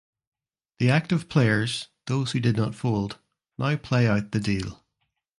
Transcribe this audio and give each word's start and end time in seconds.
The 0.79 0.89
active 0.89 1.29
players 1.29 1.89
(those 2.07 2.31
who 2.31 2.39
did 2.39 2.57
not 2.57 2.73
fold) 2.73 3.19
now 3.59 3.75
play 3.75 4.07
out 4.07 4.31
the 4.31 4.39
deal. 4.39 4.83